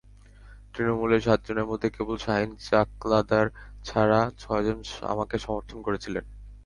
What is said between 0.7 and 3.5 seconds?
তৃণমূলের সাতজনের মধ্যে কেবল শাহীন চাকলাদার